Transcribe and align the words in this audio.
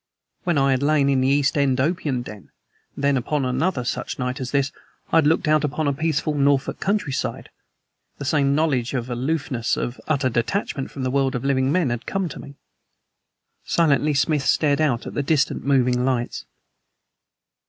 When 0.45 0.57
I 0.57 0.71
had 0.71 0.81
lain 0.81 1.09
in 1.09 1.21
the 1.21 1.27
East 1.27 1.55
End 1.55 1.79
opium 1.79 2.23
den, 2.23 2.49
when 2.95 3.17
upon 3.17 3.43
such 3.85 4.15
another 4.17 4.25
night 4.27 4.41
as 4.41 4.49
this 4.49 4.71
I 5.11 5.17
had 5.17 5.27
looked 5.27 5.47
out 5.47 5.63
upon 5.63 5.87
a 5.87 5.93
peaceful 5.93 6.33
Norfolk 6.33 6.79
countryside, 6.79 7.51
the 8.17 8.25
same 8.25 8.55
knowledge 8.55 8.95
of 8.95 9.11
aloofness, 9.11 9.77
of 9.77 10.01
utter 10.07 10.29
detachment 10.29 10.89
from 10.89 11.03
the 11.03 11.11
world 11.11 11.35
of 11.35 11.45
living 11.45 11.71
men, 11.71 11.91
had 11.91 12.07
come 12.07 12.27
to 12.29 12.39
me. 12.39 12.55
Silently 13.63 14.15
Smith 14.15 14.41
stared 14.47 14.81
out 14.81 15.05
at 15.05 15.13
the 15.13 15.21
distant 15.21 15.63
moving 15.65 16.03
lights. 16.03 16.45